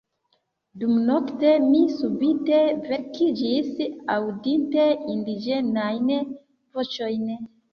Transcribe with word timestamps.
Dumnokte 0.83 1.51
mi 1.65 1.81
subite 1.97 2.61
vekiĝis, 2.87 3.69
aŭdinte 4.17 4.89
indiĝenajn 5.17 6.11
voĉojn. 6.19 7.31